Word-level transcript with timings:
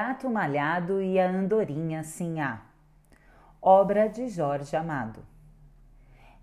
Gato 0.00 0.30
Malhado 0.30 1.02
e 1.02 1.18
a 1.18 1.28
Andorinha 1.28 2.04
Sinhá. 2.04 2.62
Obra 3.60 4.08
de 4.08 4.28
Jorge 4.28 4.76
Amado. 4.76 5.26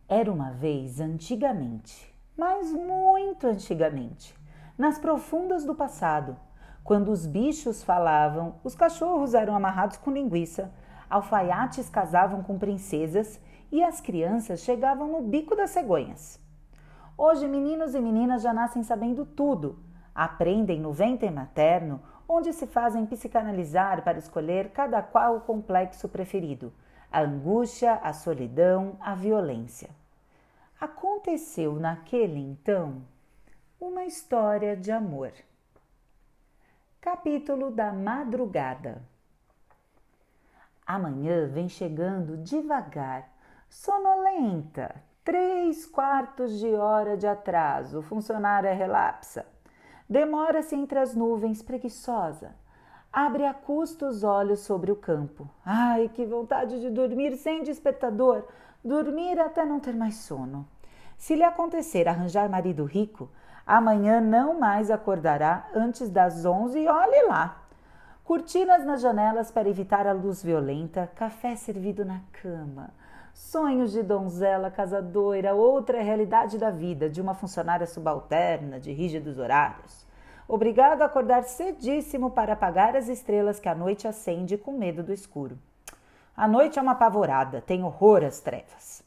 Era 0.10 0.30
uma 0.30 0.52
vez 0.52 1.00
antigamente, 1.00 2.14
mas 2.38 2.74
muito 2.74 3.48
antigamente, 3.48 4.36
nas 4.78 5.00
profundas 5.00 5.64
do 5.64 5.74
passado, 5.74 6.36
quando 6.84 7.10
os 7.10 7.26
bichos 7.26 7.82
falavam, 7.82 8.56
os 8.62 8.76
cachorros 8.76 9.34
eram 9.34 9.56
amarrados 9.56 9.96
com 9.96 10.12
linguiça, 10.12 10.70
alfaiates 11.10 11.90
casavam 11.90 12.44
com 12.44 12.60
princesas 12.60 13.40
e 13.72 13.82
as 13.82 14.02
crianças 14.02 14.66
chegavam 14.66 15.08
no 15.08 15.22
bico 15.22 15.56
das 15.56 15.70
cegonhas. 15.70 16.42
Hoje, 17.18 17.48
meninos 17.48 17.96
e 17.96 18.02
meninas 18.02 18.42
já 18.42 18.54
nascem 18.54 18.84
sabendo 18.84 19.26
tudo, 19.26 19.80
aprendem 20.14 20.82
no 20.82 20.92
ventre 20.92 21.32
materno, 21.32 22.02
onde 22.28 22.52
se 22.54 22.66
fazem 22.68 23.06
psicanalizar 23.06 24.04
para 24.04 24.18
escolher 24.18 24.70
cada 24.72 25.02
qual 25.02 25.38
o 25.38 25.42
complexo 25.42 26.10
preferido: 26.10 26.74
a 27.12 27.22
angústia, 27.22 27.94
a 27.96 28.14
solidão, 28.14 28.98
a 29.00 29.16
violência. 29.16 29.90
Aconteceu 30.80 31.80
naquele 31.80 32.40
então 32.40 33.02
uma 33.80 34.06
história 34.06 34.76
de 34.76 34.92
amor. 34.92 35.32
Capítulo 37.00 37.72
da 37.72 37.94
madrugada. 37.94 39.02
Amanhã 40.86 41.48
vem 41.48 41.70
chegando 41.70 42.38
devagar, 42.38 43.30
sonolenta, 43.70 44.96
três 45.24 45.86
quartos 45.86 46.60
de 46.60 46.74
hora 46.76 47.18
de 47.18 47.26
atraso, 47.26 48.00
o 48.00 48.04
funcionário 48.04 48.74
relapsa. 48.76 49.55
Demora-se 50.10 50.76
entre 50.76 51.00
as 51.00 51.16
nuvens, 51.16 51.64
preguiçosa. 51.64 52.52
Abre 53.12 53.46
a 53.46 53.54
custo 53.54 54.06
os 54.06 54.24
olhos 54.24 54.60
sobre 54.60 54.92
o 54.92 54.96
campo. 54.96 55.50
Ai, 55.66 56.10
que 56.14 56.26
vontade 56.26 56.80
de 56.80 56.90
dormir 56.90 57.38
sem 57.38 57.64
despertador, 57.64 58.44
dormir 58.84 59.40
até 59.40 59.66
não 59.66 59.80
ter 59.80 59.96
mais 59.96 60.16
sono. 60.16 60.68
Se 61.18 61.36
lhe 61.36 61.44
acontecer 61.44 62.08
arranjar 62.08 62.50
marido 62.50 62.84
rico, 62.84 63.30
amanhã 63.66 64.22
não 64.22 64.60
mais 64.60 64.92
acordará 64.92 65.68
antes 65.74 66.10
das 66.10 66.46
onze 66.46 66.80
e 66.80 66.88
olhe 66.88 67.28
lá. 67.28 67.64
Cortinas 68.24 68.86
nas 68.86 69.02
janelas 69.02 69.50
para 69.50 69.70
evitar 69.70 70.06
a 70.06 70.12
luz 70.12 70.44
violenta, 70.44 71.10
café 71.16 71.56
servido 71.56 72.04
na 72.04 72.20
cama. 72.32 72.90
Sonhos 73.36 73.92
de 73.92 74.02
donzela 74.02 74.72
casadoira, 74.72 75.54
outra 75.54 76.02
realidade 76.02 76.58
da 76.58 76.72
vida 76.72 77.10
de 77.10 77.20
uma 77.20 77.34
funcionária 77.34 77.86
subalterna, 77.86 78.80
de 78.80 78.94
rígidos 78.94 79.38
horários. 79.38 80.08
Obrigado 80.48 81.02
a 81.02 81.06
acordar 81.06 81.44
cedíssimo 81.44 82.32
para 82.32 82.54
apagar 82.54 82.96
as 82.96 83.10
estrelas 83.10 83.60
que 83.60 83.68
a 83.68 83.76
noite 83.76 84.08
acende 84.08 84.58
com 84.58 84.72
medo 84.72 85.04
do 85.04 85.12
escuro. 85.12 85.60
A 86.34 86.48
noite 86.48 86.80
é 86.80 86.82
uma 86.82 86.94
apavorada, 86.94 87.60
tem 87.60 87.84
horror 87.84 88.24
às 88.24 88.40
trevas. 88.40 89.04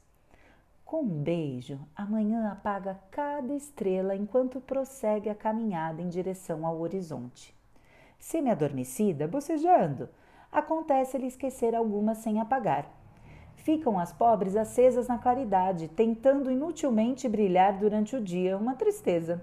Com 0.84 1.00
um 1.00 1.22
beijo, 1.22 1.80
amanhã 1.96 2.52
apaga 2.52 3.00
cada 3.10 3.54
estrela 3.54 4.14
enquanto 4.14 4.60
prossegue 4.60 5.30
a 5.30 5.34
caminhada 5.34 6.02
em 6.02 6.08
direção 6.10 6.66
ao 6.66 6.78
horizonte. 6.78 7.56
Semi-adormecida, 8.18 9.26
bocejando, 9.26 10.06
acontece-lhe 10.52 11.26
esquecer 11.26 11.74
algumas 11.74 12.18
sem 12.18 12.38
apagar 12.38 12.97
ficam 13.64 13.98
as 13.98 14.12
pobres 14.12 14.56
acesas 14.56 15.08
na 15.08 15.18
claridade, 15.18 15.88
tentando 15.88 16.50
inutilmente 16.50 17.28
brilhar 17.28 17.78
durante 17.78 18.16
o 18.16 18.20
dia, 18.20 18.56
uma 18.56 18.74
tristeza. 18.74 19.42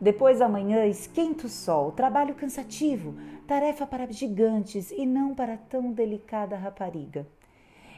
Depois 0.00 0.38
da 0.38 0.48
manhã 0.48 0.86
esquenta 0.86 1.46
o 1.46 1.48
sol, 1.48 1.90
trabalho 1.90 2.34
cansativo, 2.34 3.14
tarefa 3.46 3.86
para 3.86 4.10
gigantes 4.12 4.92
e 4.92 5.04
não 5.04 5.34
para 5.34 5.56
tão 5.56 5.92
delicada 5.92 6.56
rapariga. 6.56 7.26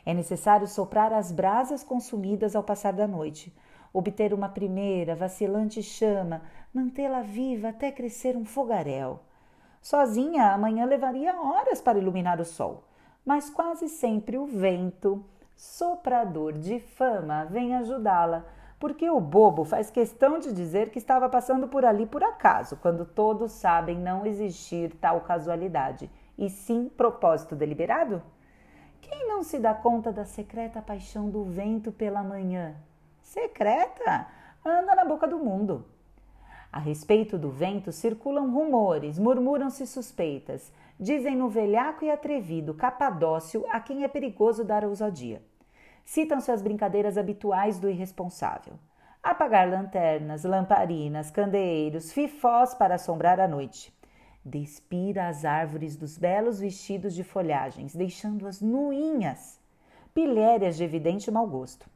É 0.07 0.15
necessário 0.15 0.67
soprar 0.67 1.13
as 1.13 1.31
brasas 1.31 1.85
consumidas 1.85 2.57
ao 2.57 2.63
passar 2.63 2.93
da 2.95 3.07
noite, 3.07 3.55
obter 3.93 4.33
uma 4.33 4.49
primeira, 4.49 5.15
vacilante 5.15 5.83
chama, 5.83 6.41
mantê-la 6.73 7.21
viva 7.21 7.69
até 7.69 7.93
crescer 7.93 8.35
um 8.35 8.47
fogaréu. 8.47 9.21
Sozinha, 9.83 10.53
amanhã 10.53 10.87
levaria 10.87 11.39
horas 11.39 11.83
para 11.83 11.99
iluminar 11.99 12.41
o 12.41 12.45
sol, 12.47 12.85
mas 13.27 13.51
quase 13.51 13.89
sempre 13.89 14.39
o 14.39 14.47
vento 14.47 15.23
soprador 15.61 16.55
de 16.55 16.81
fama 16.81 17.45
vem 17.45 17.75
ajudá-la, 17.75 18.47
porque 18.79 19.11
o 19.11 19.21
bobo 19.21 19.63
faz 19.63 19.91
questão 19.91 20.39
de 20.39 20.55
dizer 20.55 20.89
que 20.89 20.97
estava 20.97 21.29
passando 21.29 21.69
por 21.69 21.85
ali 21.85 22.07
por 22.07 22.25
acaso, 22.25 22.79
quando 22.79 23.05
todos 23.05 23.53
sabem 23.53 23.99
não 23.99 24.25
existir 24.25 24.95
tal 24.95 25.21
casualidade, 25.21 26.11
e 26.39 26.49
sim 26.49 26.89
propósito 26.89 27.55
deliberado? 27.55 28.23
Quem 29.03 29.29
não 29.29 29.43
se 29.43 29.59
dá 29.59 29.75
conta 29.75 30.11
da 30.11 30.25
secreta 30.25 30.81
paixão 30.81 31.29
do 31.29 31.45
vento 31.45 31.93
pela 31.93 32.23
manhã? 32.23 32.75
Secreta? 33.21 34.29
Anda 34.65 34.95
na 34.95 35.05
boca 35.05 35.29
do 35.29 35.39
mundo. 35.39 35.85
A 36.73 36.79
respeito 36.79 37.37
do 37.37 37.51
vento 37.51 37.93
circulam 37.93 38.51
rumores, 38.51 39.19
murmuram-se 39.19 39.87
suspeitas, 39.87 40.73
dizem 40.99 41.37
no 41.37 41.51
velhaco 41.51 42.03
e 42.03 42.11
atrevido 42.11 42.73
Capadócio 42.73 43.67
a 43.69 43.79
quem 43.79 44.05
é 44.05 44.09
perigoso 44.09 44.65
dar 44.65 44.87
ousadia. 44.87 45.50
Citam-se 46.11 46.51
as 46.51 46.61
brincadeiras 46.61 47.17
habituais 47.17 47.79
do 47.79 47.89
irresponsável. 47.89 48.75
Apagar 49.23 49.71
lanternas, 49.71 50.43
lamparinas, 50.43 51.31
candeeiros, 51.31 52.13
fifós 52.13 52.75
para 52.75 52.97
assombrar 52.97 53.39
a 53.39 53.47
noite. 53.47 53.97
Despira 54.45 55.29
as 55.29 55.45
árvores 55.45 55.95
dos 55.95 56.19
belos 56.19 56.59
vestidos 56.59 57.15
de 57.15 57.23
folhagens, 57.23 57.95
deixando-as 57.95 58.61
nuinhas, 58.61 59.61
pilhérias 60.13 60.77
de 60.77 60.83
evidente 60.83 61.31
mau 61.31 61.47
gosto. 61.47 61.89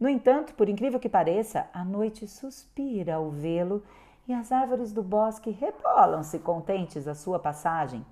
No 0.00 0.08
entanto, 0.08 0.52
por 0.54 0.68
incrível 0.68 0.98
que 0.98 1.08
pareça, 1.08 1.68
a 1.72 1.84
noite 1.84 2.26
suspira 2.26 3.14
ao 3.14 3.30
vê-lo 3.30 3.84
e 4.26 4.34
as 4.34 4.50
árvores 4.50 4.92
do 4.92 5.04
bosque 5.04 5.50
rebolam-se 5.50 6.40
contentes 6.40 7.06
à 7.06 7.14
sua 7.14 7.38
passagem, 7.38 8.04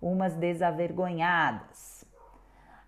umas 0.00 0.36
desavergonhadas, 0.36 1.99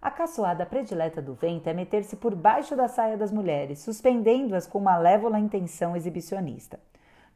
a 0.02 0.10
caçoada 0.10 0.66
predileta 0.66 1.22
do 1.22 1.32
vento 1.32 1.68
é 1.68 1.72
meter-se 1.72 2.16
por 2.16 2.34
baixo 2.34 2.74
da 2.74 2.88
saia 2.88 3.16
das 3.16 3.30
mulheres, 3.30 3.78
suspendendo-as 3.78 4.66
com 4.66 4.80
malévola 4.80 5.38
intenção 5.38 5.96
exibicionista. 5.96 6.80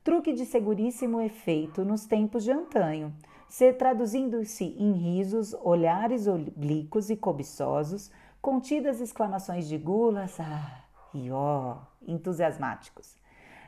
Truque 0.03 0.33
de 0.33 0.45
seguríssimo 0.45 1.21
efeito 1.21 1.85
nos 1.85 2.07
tempos 2.07 2.43
de 2.43 2.51
antanho, 2.51 3.15
se 3.49 3.73
traduzindo-se 3.73 4.65
em 4.65 4.93
risos, 4.95 5.55
olhares 5.63 6.27
oblíquos 6.27 7.09
e 7.09 7.17
cobiçosos, 7.17 8.11
contidas 8.43 9.01
exclamações 9.01 9.69
de 9.69 9.79
gulas, 9.79 10.37
ah, 10.41 10.83
e 11.15 11.31
ó, 11.31 11.77
entusiasmáticos. 12.07 13.17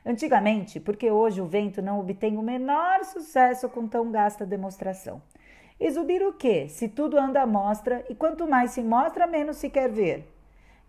Antigamente, 0.05 0.81
porque 0.81 1.09
hoje 1.09 1.41
o 1.41 1.47
vento 1.47 1.81
não 1.81 2.01
obtém 2.01 2.37
o 2.37 2.43
menor 2.43 3.05
sucesso 3.05 3.69
com 3.69 3.87
tão 3.87 4.11
gasta 4.11 4.45
demonstração. 4.45 5.23
Exubir 5.81 6.23
o 6.27 6.33
quê? 6.33 6.69
Se 6.69 6.89
tudo 6.89 7.17
anda 7.17 7.43
à 7.43 7.47
mostra 7.47 8.05
e 8.09 8.15
quanto 8.15 8.49
mais 8.49 8.73
se 8.73 8.83
mostra, 8.83 9.29
menos 9.29 9.59
se 9.59 9.71
quer 9.71 9.89
ver. 9.89 10.29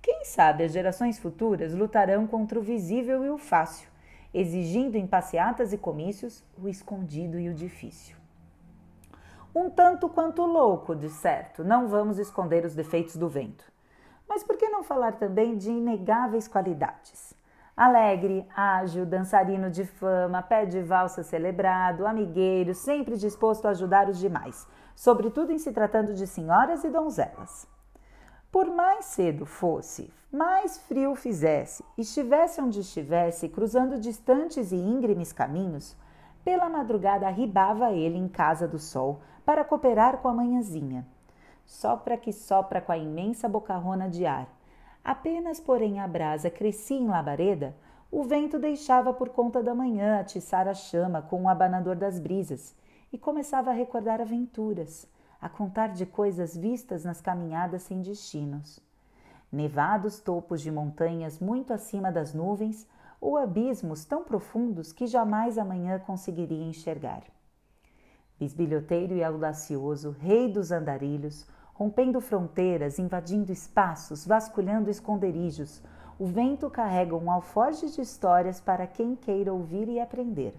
Quem 0.01 0.25
sabe 0.25 0.63
as 0.63 0.71
gerações 0.71 1.19
futuras 1.19 1.75
lutarão 1.75 2.25
contra 2.25 2.57
o 2.57 2.63
visível 2.63 3.23
e 3.23 3.29
o 3.29 3.37
fácil, 3.37 3.87
exigindo 4.33 4.95
em 4.95 5.05
passeatas 5.05 5.73
e 5.73 5.77
comícios 5.77 6.43
o 6.57 6.67
escondido 6.67 7.37
e 7.39 7.49
o 7.49 7.53
difícil. 7.53 8.17
Um 9.53 9.69
tanto 9.69 10.09
quanto 10.09 10.43
louco, 10.43 10.95
de 10.95 11.09
certo, 11.09 11.63
não 11.63 11.87
vamos 11.87 12.17
esconder 12.17 12.65
os 12.65 12.73
defeitos 12.73 13.15
do 13.15 13.29
vento. 13.29 13.71
Mas 14.27 14.43
por 14.43 14.57
que 14.57 14.69
não 14.69 14.83
falar 14.83 15.13
também 15.13 15.55
de 15.55 15.69
inegáveis 15.69 16.47
qualidades? 16.47 17.28
Alegre, 17.79 18.45
ágil, 18.53 19.05
dançarino 19.05 19.71
de 19.71 19.85
fama, 19.85 20.41
pé 20.41 20.65
de 20.65 20.81
valsa 20.81 21.23
celebrado, 21.23 22.05
amigueiro, 22.05 22.73
sempre 22.73 23.15
disposto 23.15 23.67
a 23.67 23.69
ajudar 23.69 24.09
os 24.09 24.19
demais, 24.19 24.67
sobretudo 24.93 25.53
em 25.53 25.57
se 25.57 25.71
tratando 25.71 26.13
de 26.13 26.27
senhoras 26.27 26.83
e 26.83 26.89
donzelas. 26.89 27.65
Por 28.51 28.65
mais 28.65 29.05
cedo 29.05 29.45
fosse, 29.45 30.13
mais 30.29 30.77
frio 30.77 31.15
fizesse, 31.15 31.81
estivesse 31.97 32.59
onde 32.59 32.81
estivesse, 32.81 33.47
cruzando 33.47 33.97
distantes 33.97 34.73
e 34.73 34.75
íngremes 34.75 35.31
caminhos, 35.31 35.95
pela 36.43 36.67
madrugada 36.67 37.27
arribava 37.27 37.93
ele 37.93 38.17
em 38.17 38.27
casa 38.27 38.67
do 38.67 38.77
sol 38.77 39.21
para 39.45 39.63
cooperar 39.63 40.17
com 40.17 40.27
a 40.27 40.33
manhãzinha. 40.33 41.07
Sopra 41.65 42.17
que 42.17 42.33
sopra 42.33 42.81
com 42.81 42.91
a 42.91 42.97
imensa 42.97 43.47
bocarrona 43.47 44.09
de 44.09 44.25
ar. 44.25 44.58
Apenas, 45.09 45.59
porém, 45.59 45.99
a 45.99 46.07
brasa 46.07 46.51
crescia 46.51 46.95
em 46.95 47.07
labareda, 47.07 47.75
o 48.11 48.21
vento 48.23 48.59
deixava 48.59 49.11
por 49.11 49.29
conta 49.29 49.63
da 49.63 49.73
manhã 49.73 50.19
atiçar 50.19 50.67
a 50.67 50.75
chama 50.75 51.19
com 51.19 51.41
o 51.41 51.49
abanador 51.49 51.95
das 51.95 52.19
brisas 52.19 52.75
e 53.11 53.17
começava 53.17 53.71
a 53.71 53.73
recordar 53.73 54.21
aventuras, 54.21 55.07
a 55.41 55.49
contar 55.49 55.87
de 55.87 56.05
coisas 56.05 56.55
vistas 56.55 57.03
nas 57.03 57.19
caminhadas 57.19 57.81
sem 57.81 58.03
destinos. 58.03 58.79
Nevados 59.51 60.19
topos 60.19 60.61
de 60.61 60.69
montanhas 60.69 61.39
muito 61.39 61.73
acima 61.73 62.11
das 62.11 62.35
nuvens 62.35 62.87
ou 63.19 63.35
abismos 63.35 64.05
tão 64.05 64.23
profundos 64.23 64.91
que 64.91 65.07
jamais 65.07 65.57
amanhã 65.57 65.97
conseguiria 65.97 66.65
enxergar. 66.65 67.23
Bisbilhoteiro 68.37 69.15
e 69.15 69.23
audacioso, 69.23 70.11
rei 70.11 70.47
dos 70.47 70.71
andarilhos, 70.71 71.47
rompendo 71.79 72.19
fronteiras, 72.19 72.99
invadindo 72.99 73.53
espaços, 73.53 74.27
vasculhando 74.27 74.89
esconderijos, 74.89 75.81
o 76.19 76.25
vento 76.25 76.69
carrega 76.69 77.15
um 77.15 77.31
alforje 77.31 77.89
de 77.89 78.01
histórias 78.01 78.59
para 78.59 78.85
quem 78.85 79.15
queira 79.15 79.53
ouvir 79.53 79.87
e 79.87 79.97
aprender. 79.97 80.53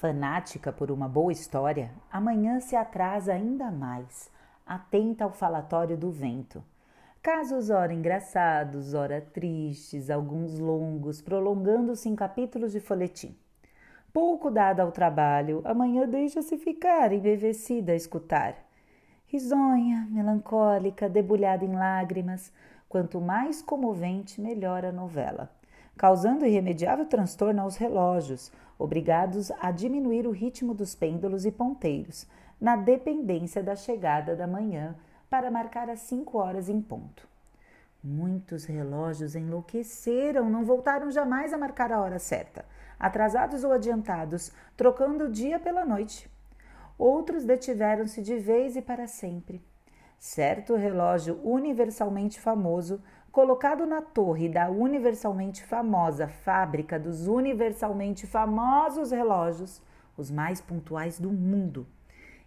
Fanática 0.00 0.72
por 0.72 0.90
uma 0.90 1.08
boa 1.08 1.30
história, 1.30 1.92
amanhã 2.10 2.58
se 2.58 2.74
atrasa 2.74 3.32
ainda 3.32 3.70
mais, 3.70 4.28
atenta 4.66 5.22
ao 5.22 5.30
falatório 5.30 5.96
do 5.96 6.10
vento. 6.10 6.60
Casos 7.22 7.70
ora 7.70 7.92
engraçados, 7.92 8.92
ora 8.92 9.20
tristes, 9.20 10.10
alguns 10.10 10.58
longos, 10.58 11.22
prolongando-se 11.22 12.08
em 12.08 12.16
capítulos 12.16 12.72
de 12.72 12.80
folhetim. 12.80 13.38
Pouco 14.12 14.50
dada 14.50 14.82
ao 14.82 14.90
trabalho, 14.90 15.62
amanhã 15.64 16.08
deixa-se 16.08 16.58
ficar 16.58 17.12
embevecida 17.12 17.92
a 17.92 17.94
escutar. 17.94 18.69
Risonha, 19.32 20.08
melancólica, 20.10 21.08
debulhada 21.08 21.64
em 21.64 21.72
lágrimas, 21.72 22.52
quanto 22.88 23.20
mais 23.20 23.62
comovente, 23.62 24.40
melhor 24.40 24.84
a 24.84 24.90
novela, 24.90 25.48
causando 25.96 26.44
irremediável 26.44 27.06
transtorno 27.06 27.62
aos 27.62 27.76
relógios, 27.76 28.50
obrigados 28.76 29.52
a 29.60 29.70
diminuir 29.70 30.26
o 30.26 30.32
ritmo 30.32 30.74
dos 30.74 30.96
pêndulos 30.96 31.46
e 31.46 31.52
ponteiros, 31.52 32.26
na 32.60 32.74
dependência 32.74 33.62
da 33.62 33.76
chegada 33.76 34.34
da 34.34 34.48
manhã, 34.48 34.96
para 35.30 35.48
marcar 35.48 35.88
as 35.88 36.00
cinco 36.00 36.38
horas 36.38 36.68
em 36.68 36.82
ponto. 36.82 37.28
Muitos 38.02 38.64
relógios 38.64 39.36
enlouqueceram, 39.36 40.50
não 40.50 40.64
voltaram 40.64 41.08
jamais 41.08 41.52
a 41.52 41.58
marcar 41.58 41.92
a 41.92 42.00
hora 42.00 42.18
certa, 42.18 42.64
atrasados 42.98 43.62
ou 43.62 43.70
adiantados, 43.70 44.50
trocando 44.76 45.26
o 45.26 45.30
dia 45.30 45.60
pela 45.60 45.84
noite. 45.84 46.28
Outros 47.00 47.46
detiveram-se 47.46 48.20
de 48.20 48.36
vez 48.36 48.76
e 48.76 48.82
para 48.82 49.06
sempre. 49.06 49.64
Certo 50.18 50.74
relógio 50.76 51.40
universalmente 51.42 52.38
famoso, 52.38 53.02
colocado 53.32 53.86
na 53.86 54.02
torre 54.02 54.50
da 54.50 54.68
universalmente 54.68 55.64
famosa 55.64 56.28
fábrica 56.28 56.98
dos 56.98 57.26
universalmente 57.26 58.26
famosos 58.26 59.12
relógios, 59.12 59.80
os 60.14 60.30
mais 60.30 60.60
pontuais 60.60 61.18
do 61.18 61.32
mundo. 61.32 61.86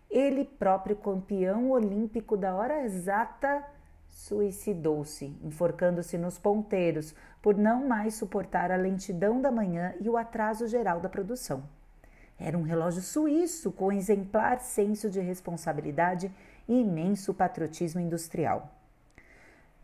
Ele 0.07 0.45
próprio 0.45 0.97
campeão 0.97 1.71
olímpico 1.71 2.37
da 2.37 2.53
hora 2.53 2.85
exata 2.85 3.65
suicidou-se, 4.07 5.35
enforcando-se 5.41 6.15
nos 6.15 6.37
ponteiros, 6.37 7.15
por 7.41 7.57
não 7.57 7.87
mais 7.87 8.13
suportar 8.13 8.71
a 8.71 8.75
lentidão 8.75 9.41
da 9.41 9.51
manhã 9.51 9.95
e 9.99 10.07
o 10.07 10.15
atraso 10.15 10.67
geral 10.67 10.99
da 10.99 11.09
produção. 11.09 11.63
Era 12.43 12.57
um 12.57 12.61
relógio 12.61 13.01
suíço 13.01 13.71
com 13.71 13.89
exemplar 13.89 14.59
senso 14.59 15.09
de 15.09 15.21
responsabilidade 15.21 16.29
e 16.67 16.81
imenso 16.81 17.33
patriotismo 17.33 18.01
industrial. 18.01 18.69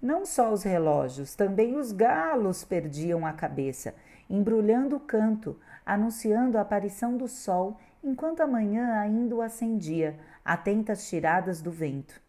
Não 0.01 0.25
só 0.25 0.51
os 0.51 0.63
relógios, 0.63 1.35
também 1.35 1.77
os 1.77 1.93
galos 1.93 2.65
perdiam 2.65 3.25
a 3.25 3.31
cabeça, 3.31 3.95
embrulhando 4.29 4.97
o 4.97 4.99
canto, 4.99 5.57
anunciando 5.85 6.57
a 6.57 6.61
aparição 6.61 7.15
do 7.15 7.29
sol, 7.29 7.79
enquanto 8.03 8.41
a 8.41 8.47
manhã 8.47 8.99
ainda 8.99 9.35
o 9.35 9.41
acendia, 9.41 10.19
atentas 10.43 11.07
tiradas 11.07 11.61
do 11.61 11.71
vento. 11.71 12.19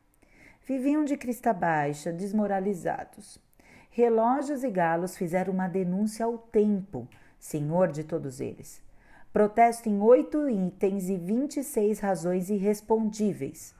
Viviam 0.64 1.04
de 1.04 1.16
crista 1.16 1.52
baixa, 1.52 2.12
desmoralizados. 2.12 3.40
Relógios 3.90 4.62
e 4.62 4.70
galos 4.70 5.16
fizeram 5.16 5.52
uma 5.52 5.66
denúncia 5.66 6.24
ao 6.24 6.38
tempo, 6.38 7.08
senhor 7.36 7.88
de 7.88 8.04
todos 8.04 8.40
eles. 8.40 8.80
Protesto 9.32 9.88
em 9.88 10.00
oito 10.00 10.48
itens 10.48 11.08
e 11.08 11.16
vinte 11.16 11.58
e 11.58 11.62
seis 11.62 12.00
razões 12.00 12.50
irrespondíveis. 12.50 13.74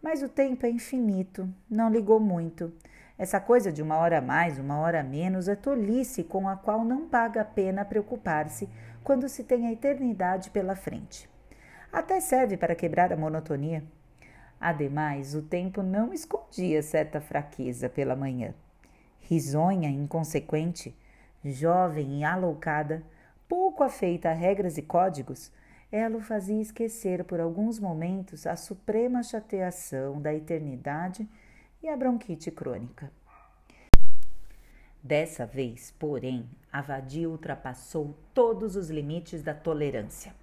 Mas 0.00 0.22
o 0.22 0.28
tempo 0.28 0.64
é 0.64 0.70
infinito, 0.70 1.52
não 1.68 1.90
ligou 1.90 2.20
muito. 2.20 2.72
Essa 3.18 3.40
coisa 3.40 3.72
de 3.72 3.82
uma 3.82 3.96
hora 3.96 4.18
a 4.18 4.22
mais, 4.22 4.58
uma 4.60 4.78
hora 4.78 5.00
a 5.00 5.02
menos 5.02 5.48
é 5.48 5.56
tolice 5.56 6.22
com 6.22 6.48
a 6.48 6.56
qual 6.56 6.84
não 6.84 7.08
paga 7.08 7.40
a 7.40 7.44
pena 7.44 7.84
preocupar-se 7.84 8.68
quando 9.02 9.28
se 9.28 9.42
tem 9.42 9.66
a 9.66 9.72
eternidade 9.72 10.50
pela 10.50 10.76
frente. 10.76 11.28
Até 11.92 12.20
serve 12.20 12.56
para 12.56 12.74
quebrar 12.74 13.12
a 13.12 13.16
monotonia. 13.16 13.82
Ademais, 14.60 15.34
o 15.34 15.42
tempo 15.42 15.82
não 15.82 16.12
escondia 16.12 16.80
certa 16.80 17.20
fraqueza 17.20 17.88
pela 17.88 18.14
manhã. 18.14 18.54
Risonha, 19.18 19.88
inconsequente, 19.88 20.96
jovem 21.44 22.20
e 22.20 22.24
aloucada, 22.24 23.02
pouco 23.52 23.84
afeita 23.84 24.30
a 24.30 24.32
regras 24.32 24.78
e 24.78 24.82
códigos, 24.82 25.52
ela 25.92 26.16
o 26.16 26.22
fazia 26.22 26.58
esquecer 26.58 27.22
por 27.22 27.38
alguns 27.38 27.78
momentos 27.78 28.46
a 28.46 28.56
suprema 28.56 29.22
chateação 29.22 30.18
da 30.22 30.32
eternidade 30.32 31.28
e 31.82 31.86
a 31.86 31.94
bronquite 31.94 32.50
crônica. 32.50 33.12
Dessa 35.02 35.44
vez, 35.44 35.90
porém, 35.98 36.48
a 36.72 36.80
vadia 36.80 37.28
ultrapassou 37.28 38.16
todos 38.32 38.74
os 38.74 38.88
limites 38.88 39.42
da 39.42 39.52
tolerância. 39.52 40.34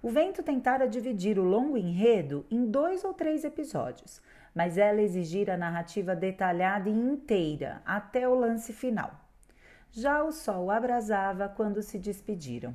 O 0.00 0.08
vento 0.08 0.40
tentara 0.40 0.86
dividir 0.86 1.40
o 1.40 1.44
longo 1.44 1.76
enredo 1.76 2.46
em 2.48 2.64
dois 2.64 3.02
ou 3.02 3.12
três 3.12 3.42
episódios, 3.42 4.22
mas 4.54 4.78
ela 4.78 5.02
exigira 5.02 5.54
a 5.54 5.58
narrativa 5.58 6.14
detalhada 6.14 6.88
e 6.88 6.92
inteira 6.92 7.82
até 7.84 8.28
o 8.28 8.36
lance 8.36 8.72
final. 8.72 9.21
Já 9.92 10.24
o 10.24 10.32
sol 10.32 10.70
abrasava 10.70 11.48
quando 11.48 11.82
se 11.82 11.98
despediram 11.98 12.74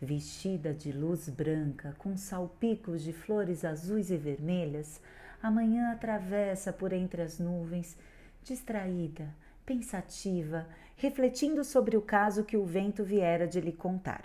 vestida 0.00 0.72
de 0.72 0.92
luz 0.92 1.28
branca, 1.28 1.94
com 1.98 2.16
salpicos 2.16 3.02
de 3.02 3.12
flores 3.12 3.64
azuis 3.64 4.10
e 4.10 4.16
vermelhas, 4.16 5.00
a 5.42 5.50
manhã 5.50 5.92
atravessa 5.92 6.72
por 6.72 6.92
entre 6.92 7.22
as 7.22 7.38
nuvens, 7.38 7.96
distraída, 8.44 9.28
pensativa, 9.66 10.66
refletindo 10.96 11.64
sobre 11.64 11.96
o 11.96 12.02
caso 12.02 12.44
que 12.44 12.56
o 12.56 12.64
vento 12.64 13.04
viera 13.04 13.46
de 13.46 13.60
lhe 13.60 13.72
contar. 13.72 14.24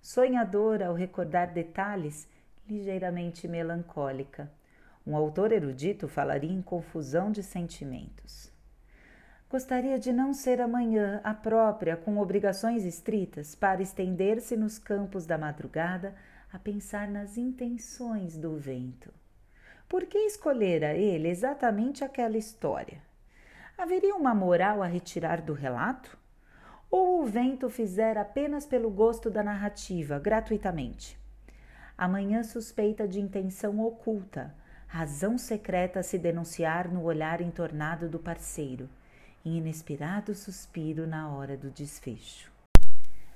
Sonhadora 0.00 0.88
ao 0.88 0.94
recordar 0.94 1.52
detalhes, 1.52 2.28
ligeiramente 2.68 3.46
melancólica. 3.46 4.50
Um 5.06 5.16
autor 5.16 5.52
erudito 5.52 6.08
falaria 6.08 6.52
em 6.52 6.62
confusão 6.62 7.30
de 7.30 7.42
sentimentos. 7.42 8.51
Gostaria 9.52 9.98
de 9.98 10.14
não 10.14 10.32
ser 10.32 10.62
amanhã 10.62 11.20
a 11.22 11.34
própria, 11.34 11.94
com 11.94 12.16
obrigações 12.16 12.86
estritas, 12.86 13.54
para 13.54 13.82
estender-se 13.82 14.56
nos 14.56 14.78
campos 14.78 15.26
da 15.26 15.36
madrugada 15.36 16.14
a 16.50 16.58
pensar 16.58 17.06
nas 17.06 17.36
intenções 17.36 18.38
do 18.38 18.56
vento. 18.56 19.12
Por 19.86 20.06
que 20.06 20.16
escolhera 20.20 20.94
ele 20.94 21.28
exatamente 21.28 22.02
aquela 22.02 22.38
história? 22.38 23.02
Haveria 23.76 24.14
uma 24.14 24.34
moral 24.34 24.82
a 24.82 24.86
retirar 24.86 25.42
do 25.42 25.52
relato? 25.52 26.16
Ou 26.90 27.20
o 27.20 27.26
vento 27.26 27.68
fizera 27.68 28.22
apenas 28.22 28.64
pelo 28.64 28.88
gosto 28.88 29.28
da 29.28 29.42
narrativa, 29.42 30.18
gratuitamente? 30.18 31.20
Amanhã 31.98 32.42
suspeita 32.42 33.06
de 33.06 33.20
intenção 33.20 33.80
oculta, 33.80 34.54
razão 34.86 35.36
secreta 35.36 36.00
a 36.00 36.02
se 36.02 36.16
denunciar 36.16 36.90
no 36.90 37.02
olhar 37.02 37.42
entornado 37.42 38.08
do 38.08 38.18
parceiro 38.18 38.88
em 39.44 39.58
inesperado 39.58 40.34
suspiro 40.34 41.06
na 41.06 41.28
hora 41.30 41.56
do 41.56 41.70
desfecho. 41.70 42.50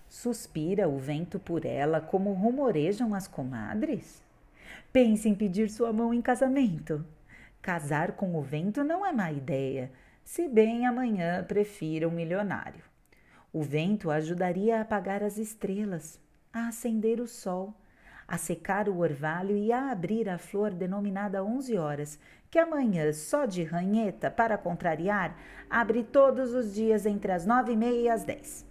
Suspira 0.09 0.89
o 0.89 0.99
vento 0.99 1.39
por 1.39 1.65
ela 1.65 2.01
como 2.01 2.33
rumorejam 2.33 3.15
as 3.15 3.27
comadres? 3.27 4.23
Pense 4.93 5.29
em 5.29 5.35
pedir 5.35 5.69
sua 5.69 5.93
mão 5.93 6.15
em 6.15 6.23
casamento. 6.23 7.05
Casar 7.61 8.13
com 8.13 8.37
o 8.37 8.43
vento 8.43 8.85
não 8.85 9.05
é 9.05 9.13
má 9.13 9.33
ideia, 9.33 9.91
se 10.25 10.49
bem 10.49 10.87
amanhã 10.87 11.45
prefira 11.45 12.09
um 12.09 12.13
milionário. 12.13 12.83
O 13.53 13.63
vento 13.63 14.11
ajudaria 14.11 14.79
a 14.79 14.81
apagar 14.83 15.23
as 15.23 15.39
estrelas, 15.39 16.21
a 16.53 16.69
acender 16.69 17.21
o 17.21 17.27
sol, 17.27 17.75
a 18.29 18.37
secar 18.37 18.89
o 18.89 18.99
orvalho 18.99 19.57
e 19.57 19.73
a 19.73 19.91
abrir 19.91 20.29
a 20.29 20.39
flor 20.39 20.73
denominada 20.73 21.45
onze 21.45 21.79
horas, 21.79 22.19
que 22.51 22.59
amanhã, 22.59 23.13
só 23.13 23.45
de 23.45 23.63
ranheta, 23.63 24.31
para 24.31 24.59
contrariar, 24.59 25.37
abre 25.71 26.03
todos 26.03 26.53
os 26.55 26.75
dias 26.75 27.07
entre 27.07 27.33
as 27.33 27.47
nove 27.47 27.73
e 27.73 27.77
meia 27.77 28.01
e 28.01 28.09
as 28.09 28.25
dez. 28.25 28.67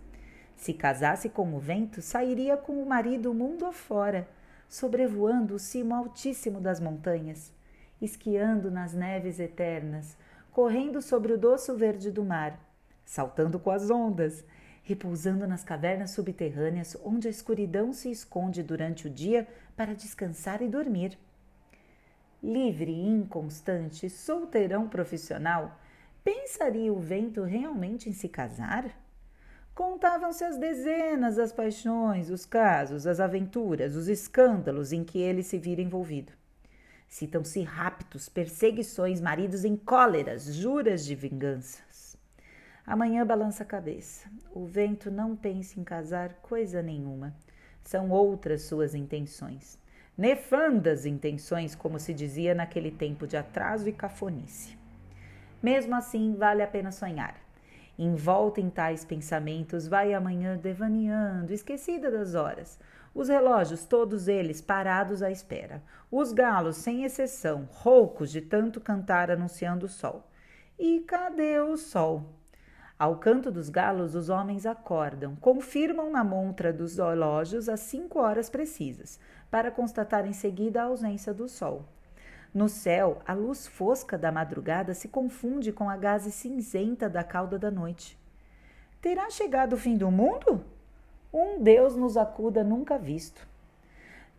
Se 0.55 0.73
casasse 0.73 1.29
com 1.29 1.53
o 1.53 1.59
vento, 1.59 2.01
sairia 2.01 2.57
com 2.57 2.81
o 2.81 2.85
marido 2.85 3.33
mundo 3.33 3.65
afora, 3.65 4.27
sobrevoando 4.67 5.55
o 5.55 5.59
cimo 5.59 5.93
altíssimo 5.93 6.59
das 6.59 6.79
montanhas, 6.79 7.53
esquiando 8.01 8.71
nas 8.71 8.93
neves 8.93 9.39
eternas, 9.39 10.17
correndo 10.51 11.01
sobre 11.01 11.33
o 11.33 11.37
doce 11.37 11.73
verde 11.73 12.11
do 12.11 12.23
mar, 12.23 12.59
saltando 13.05 13.59
com 13.59 13.69
as 13.69 13.89
ondas, 13.89 14.43
repousando 14.85 15.45
nas 15.45 15.63
cavernas 15.63 16.11
subterrâneas 16.11 16.97
onde 17.03 17.27
a 17.27 17.31
escuridão 17.31 17.91
se 17.91 18.09
esconde 18.09 18.63
durante 18.63 19.07
o 19.07 19.09
dia 19.09 19.45
para 19.75 19.93
descansar 19.93 20.61
e 20.61 20.67
dormir 20.69 21.17
livre 22.45 22.91
e 22.91 23.07
inconstante, 23.07 24.09
solteirão 24.09 24.87
profissional, 24.87 25.79
pensaria 26.23 26.93
o 26.93 26.99
vento 26.99 27.41
realmente 27.41 28.07
em 28.07 28.13
se 28.13 28.29
casar? 28.29 28.85
Contavam-se 29.73 30.43
as 30.43 30.57
dezenas 30.57 31.37
as 31.37 31.51
paixões, 31.51 32.29
os 32.29 32.45
casos, 32.45 33.07
as 33.07 33.19
aventuras, 33.19 33.95
os 33.95 34.07
escândalos 34.07 34.93
em 34.93 35.03
que 35.03 35.19
ele 35.19 35.43
se 35.43 35.57
vira 35.57 35.81
envolvido. 35.81 36.31
Citam-se 37.07 37.61
raptos, 37.61 38.29
perseguições, 38.29 39.19
maridos 39.19 39.65
em 39.65 39.75
cóleras, 39.75 40.53
juras 40.55 41.05
de 41.05 41.13
vinganças. 41.13 42.04
Amanhã 42.85 43.25
balança 43.25 43.63
a 43.63 43.65
cabeça. 43.65 44.29
O 44.53 44.65
vento 44.65 45.09
não 45.09 45.35
pensa 45.35 45.79
em 45.79 45.83
casar 45.83 46.33
coisa 46.35 46.83
nenhuma. 46.83 47.35
São 47.81 48.11
outras 48.11 48.61
suas 48.61 48.93
intenções. 48.93 49.79
Nefandas 50.15 51.05
intenções, 51.05 51.73
como 51.73 51.99
se 51.99 52.13
dizia 52.13 52.53
naquele 52.53 52.91
tempo 52.91 53.25
de 53.25 53.35
atraso 53.35 53.89
e 53.89 53.91
cafonice. 53.91 54.77
Mesmo 55.63 55.95
assim, 55.95 56.35
vale 56.35 56.61
a 56.61 56.67
pena 56.67 56.91
sonhar. 56.91 57.35
Envolta 57.97 58.61
em 58.61 58.69
tais 58.69 59.03
pensamentos, 59.03 59.87
vai 59.87 60.13
amanhã 60.13 60.55
devaneando, 60.55 61.53
esquecida 61.53 62.11
das 62.11 62.35
horas. 62.35 62.79
Os 63.15 63.29
relógios, 63.29 63.85
todos 63.85 64.27
eles 64.27 64.61
parados 64.61 65.23
à 65.23 65.31
espera. 65.31 65.81
Os 66.11 66.31
galos, 66.33 66.77
sem 66.77 67.03
exceção, 67.03 67.67
roucos 67.71 68.31
de 68.31 68.41
tanto 68.41 68.79
cantar 68.79 69.31
anunciando 69.31 69.87
o 69.87 69.89
sol. 69.89 70.29
E 70.77 70.99
cadê 70.99 71.59
o 71.59 71.77
sol? 71.77 72.29
Ao 72.97 73.17
canto 73.17 73.51
dos 73.51 73.67
galos, 73.67 74.15
os 74.15 74.29
homens 74.29 74.65
acordam, 74.65 75.35
confirmam 75.35 76.09
na 76.09 76.23
montra 76.23 76.71
dos 76.71 76.97
relógios 76.97 77.67
as 77.67 77.81
cinco 77.81 78.19
horas 78.19 78.49
precisas, 78.49 79.19
para 79.51 79.69
constatar 79.69 80.25
em 80.25 80.31
seguida 80.31 80.81
a 80.81 80.85
ausência 80.85 81.33
do 81.33 81.49
sol. 81.49 81.83
No 82.53 82.69
céu, 82.69 83.21
a 83.27 83.33
luz 83.33 83.67
fosca 83.67 84.17
da 84.17 84.31
madrugada 84.31 84.93
se 84.93 85.09
confunde 85.09 85.73
com 85.73 85.89
a 85.89 85.97
gaze 85.97 86.31
cinzenta 86.31 87.09
da 87.09 87.21
cauda 87.21 87.59
da 87.59 87.69
noite. 87.69 88.17
Terá 89.01 89.29
chegado 89.29 89.73
o 89.73 89.77
fim 89.77 89.97
do 89.97 90.09
mundo? 90.09 90.63
Um 91.33 91.61
Deus 91.61 91.97
nos 91.97 92.15
acuda 92.15 92.63
nunca 92.63 92.97
visto. 92.97 93.45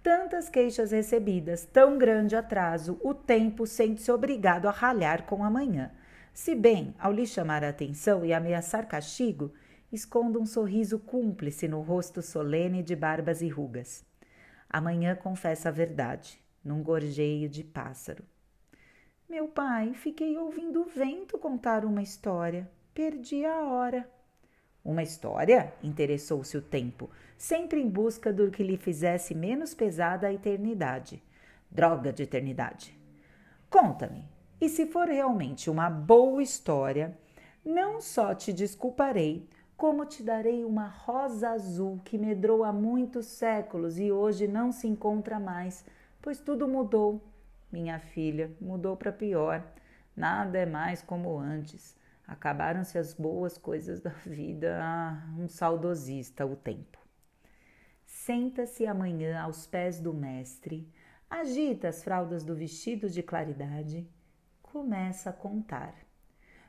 Tantas 0.02 0.48
queixas 0.48 0.92
recebidas, 0.92 1.66
tão 1.66 1.98
grande 1.98 2.34
atraso, 2.34 2.98
o 3.04 3.12
tempo 3.12 3.66
sente-se 3.66 4.10
obrigado 4.10 4.66
a 4.66 4.70
ralhar 4.70 5.24
com 5.24 5.44
a 5.44 5.50
manhã. 5.50 5.90
Se 6.36 6.54
bem, 6.54 6.94
ao 6.98 7.12
lhe 7.12 7.26
chamar 7.26 7.64
a 7.64 7.70
atenção 7.70 8.22
e 8.22 8.30
ameaçar 8.30 8.86
castigo, 8.86 9.54
esconde 9.90 10.36
um 10.36 10.44
sorriso 10.44 10.98
cúmplice 10.98 11.66
no 11.66 11.80
rosto 11.80 12.20
solene 12.20 12.82
de 12.82 12.94
barbas 12.94 13.40
e 13.40 13.48
rugas. 13.48 14.04
Amanhã 14.68 15.16
confessa 15.16 15.70
a 15.70 15.72
verdade 15.72 16.38
num 16.62 16.82
gorjeio 16.82 17.48
de 17.48 17.64
pássaro. 17.64 18.22
Meu 19.26 19.48
pai, 19.48 19.94
fiquei 19.94 20.36
ouvindo 20.36 20.82
o 20.82 20.84
vento 20.84 21.38
contar 21.38 21.86
uma 21.86 22.02
história. 22.02 22.70
Perdi 22.92 23.42
a 23.46 23.64
hora. 23.64 24.06
Uma 24.84 25.02
história? 25.02 25.72
Interessou-se 25.82 26.54
o 26.54 26.60
tempo, 26.60 27.08
sempre 27.38 27.80
em 27.80 27.88
busca 27.88 28.30
do 28.30 28.50
que 28.50 28.62
lhe 28.62 28.76
fizesse 28.76 29.34
menos 29.34 29.72
pesada 29.72 30.26
a 30.26 30.34
eternidade. 30.34 31.22
Droga 31.70 32.12
de 32.12 32.24
eternidade. 32.24 32.94
Conta-me, 33.70 34.35
e 34.60 34.68
se 34.68 34.86
for 34.86 35.08
realmente 35.08 35.68
uma 35.68 35.90
boa 35.90 36.42
história, 36.42 37.16
não 37.64 38.00
só 38.00 38.34
te 38.34 38.52
desculparei, 38.52 39.48
como 39.76 40.06
te 40.06 40.22
darei 40.22 40.64
uma 40.64 40.86
rosa 40.86 41.50
azul 41.50 42.00
que 42.04 42.16
medrou 42.16 42.64
há 42.64 42.72
muitos 42.72 43.26
séculos 43.26 43.98
e 43.98 44.10
hoje 44.10 44.48
não 44.48 44.72
se 44.72 44.86
encontra 44.86 45.38
mais, 45.38 45.84
pois 46.22 46.40
tudo 46.40 46.66
mudou. 46.66 47.22
Minha 47.70 47.98
filha, 47.98 48.50
mudou 48.60 48.96
para 48.96 49.12
pior. 49.12 49.62
Nada 50.16 50.58
é 50.58 50.64
mais 50.64 51.02
como 51.02 51.38
antes. 51.38 51.94
Acabaram-se 52.26 52.96
as 52.96 53.12
boas 53.12 53.58
coisas 53.58 54.00
da 54.00 54.10
vida. 54.24 54.78
Ah, 54.80 55.22
um 55.38 55.46
saudosista 55.46 56.46
o 56.46 56.56
tempo. 56.56 56.98
Senta-se 58.06 58.86
amanhã 58.86 59.40
aos 59.40 59.66
pés 59.66 60.00
do 60.00 60.14
mestre, 60.14 60.90
agita 61.28 61.88
as 61.88 62.02
fraldas 62.02 62.42
do 62.44 62.54
vestido 62.54 63.10
de 63.10 63.22
claridade, 63.22 64.08
começa 64.76 65.30
a 65.30 65.32
contar. 65.32 65.94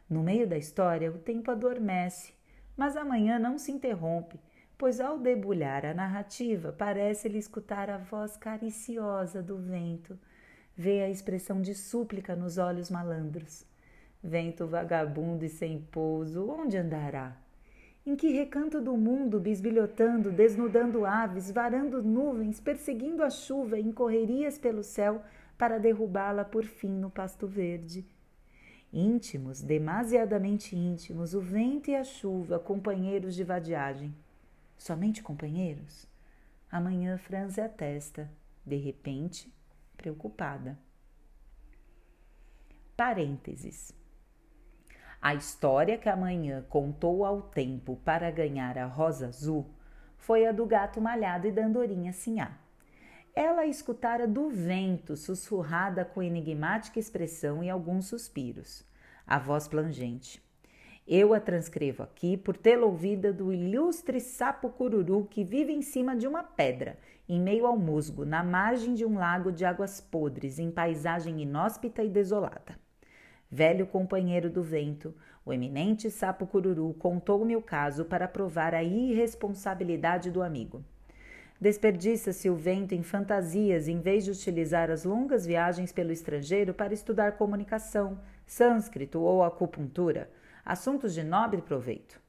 No 0.09 0.23
meio 0.23 0.47
da 0.47 0.57
história, 0.57 1.11
o 1.11 1.17
tempo 1.17 1.51
adormece, 1.51 2.33
mas 2.75 2.95
amanhã 2.95 3.37
não 3.37 3.57
se 3.57 3.71
interrompe 3.71 4.39
pois 4.77 4.99
ao 4.99 5.17
debulhar 5.17 5.85
a 5.85 5.93
narrativa 5.93 6.71
parece-lhe 6.71 7.39
escutar 7.39 7.89
a 7.89 7.97
voz 7.97 8.37
cariciosa 8.37 9.41
do 9.41 9.57
vento, 9.57 10.17
vê 10.75 11.01
a 11.01 11.09
expressão 11.09 11.61
de 11.61 11.73
súplica 11.73 12.35
nos 12.35 12.57
olhos 12.59 12.91
malandros. 12.91 13.65
Vento 14.23 14.67
vagabundo 14.67 15.43
e 15.45 15.49
sem 15.49 15.81
pouso, 15.91 16.47
onde 16.49 16.77
andará? 16.77 17.35
Em 18.05 18.15
que 18.15 18.31
recanto 18.31 18.79
do 18.79 18.95
mundo, 18.95 19.39
bisbilhotando, 19.39 20.31
desnudando 20.31 21.05
aves, 21.05 21.51
varando 21.51 22.03
nuvens, 22.03 22.59
perseguindo 22.59 23.23
a 23.23 23.29
chuva 23.29 23.79
em 23.79 23.91
correrias 23.91 24.57
pelo 24.57 24.83
céu 24.83 25.23
para 25.57 25.79
derrubá-la 25.79 26.45
por 26.45 26.63
fim 26.65 26.91
no 26.91 27.09
pasto 27.09 27.47
verde? 27.47 28.05
Íntimos, 28.91 29.61
demasiadamente 29.61 30.75
íntimos, 30.75 31.33
o 31.33 31.41
vento 31.41 31.89
e 31.89 31.95
a 31.95 32.03
chuva, 32.03 32.59
companheiros 32.59 33.35
de 33.35 33.43
vadiagem. 33.43 34.15
Somente 34.77 35.21
companheiros? 35.21 36.07
Amanhã 36.71 37.17
franze 37.17 37.59
a 37.59 37.67
testa, 37.67 38.29
de 38.65 38.77
repente, 38.77 39.51
preocupada. 39.97 40.77
Parênteses. 42.95 43.93
A 45.21 45.33
história 45.33 45.97
que 45.97 46.07
amanhã 46.07 46.63
contou 46.69 47.25
ao 47.25 47.41
tempo 47.41 47.97
para 48.05 48.29
ganhar 48.31 48.77
a 48.77 48.85
rosa 48.85 49.27
azul 49.27 49.65
foi 50.17 50.45
a 50.45 50.51
do 50.51 50.65
gato 50.65 51.01
malhado 51.01 51.47
e 51.47 51.51
da 51.51 51.65
andorinha 51.65 52.13
sinhá. 52.13 52.57
Ela 53.39 53.67
escutara 53.67 54.27
do 54.27 54.49
vento, 54.49 55.15
sussurrada 55.15 56.03
com 56.03 56.23
enigmática 56.23 56.97
expressão 56.97 57.63
e 57.63 57.69
alguns 57.69 58.07
suspiros. 58.07 58.83
A 59.27 59.37
voz 59.37 59.67
plangente. 59.67 60.41
Eu 61.07 61.35
a 61.35 61.39
transcrevo 61.39 62.01
aqui 62.01 62.35
por 62.35 62.57
tê-la 62.57 62.87
ouvida 62.87 63.31
do 63.31 63.53
ilustre 63.53 64.19
sapo 64.19 64.71
cururu 64.71 65.27
que 65.29 65.43
vive 65.43 65.71
em 65.71 65.83
cima 65.83 66.15
de 66.15 66.27
uma 66.27 66.43
pedra, 66.43 66.97
em 67.29 67.39
meio 67.39 67.67
ao 67.67 67.77
musgo, 67.77 68.25
na 68.25 68.43
margem 68.43 68.95
de 68.95 69.05
um 69.05 69.19
lago 69.19 69.51
de 69.51 69.63
águas 69.63 70.01
podres, 70.01 70.57
em 70.57 70.71
paisagem 70.71 71.39
inóspita 71.39 72.03
e 72.03 72.09
desolada. 72.09 72.75
Velho 73.51 73.85
companheiro 73.85 74.49
do 74.49 74.63
vento, 74.63 75.13
o 75.45 75.53
eminente 75.53 76.09
sapo 76.09 76.47
cururu 76.47 76.91
contou-me 76.95 77.55
o 77.55 77.61
caso 77.61 78.03
para 78.03 78.27
provar 78.27 78.73
a 78.73 78.81
irresponsabilidade 78.81 80.31
do 80.31 80.41
amigo. 80.41 80.83
Desperdiça-se 81.59 82.49
o 82.49 82.55
vento 82.55 82.93
em 82.93 83.01
fantasias 83.01 83.87
em 83.87 83.99
vez 83.99 84.23
de 84.25 84.31
utilizar 84.31 84.91
as 84.91 85.03
longas 85.03 85.45
viagens 85.45 85.91
pelo 85.91 86.11
estrangeiro 86.11 86.73
para 86.73 86.93
estudar 86.93 87.33
comunicação, 87.33 88.19
sânscrito 88.45 89.19
ou 89.19 89.43
acupuntura 89.43 90.29
assuntos 90.67 91.13
de 91.13 91.23
nobre 91.23 91.61
proveito. 91.61 92.19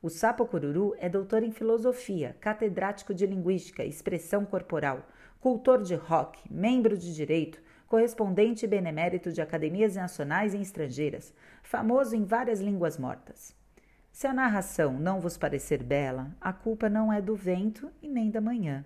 O 0.00 0.08
sapo 0.08 0.46
cururu 0.46 0.94
é 0.98 1.06
doutor 1.06 1.42
em 1.42 1.52
filosofia, 1.52 2.34
catedrático 2.40 3.12
de 3.12 3.26
linguística, 3.26 3.84
expressão 3.84 4.46
corporal, 4.46 5.06
cultor 5.38 5.82
de 5.82 5.94
rock, 5.94 6.40
membro 6.50 6.96
de 6.96 7.14
direito, 7.14 7.60
correspondente 7.86 8.66
benemérito 8.66 9.30
de 9.30 9.42
academias 9.42 9.96
nacionais 9.96 10.54
e 10.54 10.62
estrangeiras, 10.62 11.34
famoso 11.62 12.16
em 12.16 12.24
várias 12.24 12.58
línguas 12.58 12.96
mortas. 12.96 13.54
Se 14.14 14.28
a 14.28 14.32
narração 14.32 14.92
não 14.92 15.20
vos 15.20 15.36
parecer 15.36 15.82
bela, 15.82 16.30
a 16.40 16.52
culpa 16.52 16.88
não 16.88 17.12
é 17.12 17.20
do 17.20 17.34
vento 17.34 17.90
e 18.00 18.06
nem 18.06 18.30
da 18.30 18.40
manhã, 18.40 18.84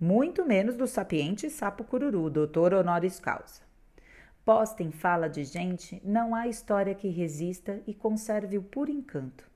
muito 0.00 0.44
menos 0.44 0.76
do 0.76 0.84
sapiente 0.84 1.48
sapo 1.48 1.84
cururu, 1.84 2.28
doutor 2.28 2.74
honoris 2.74 3.20
causa. 3.20 3.62
Posta 4.44 4.82
em 4.82 4.90
fala 4.90 5.28
de 5.28 5.44
gente, 5.44 6.02
não 6.04 6.34
há 6.34 6.48
história 6.48 6.92
que 6.92 7.06
resista 7.06 7.80
e 7.86 7.94
conserve 7.94 8.58
o 8.58 8.64
puro 8.64 8.90
encanto. 8.90 9.48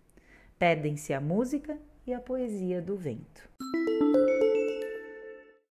Perdem-se 0.57 1.13
a 1.13 1.21
música 1.21 1.77
e 2.07 2.15
a 2.15 2.21
poesia 2.21 2.81
do 2.81 2.97
vento. 2.97 3.51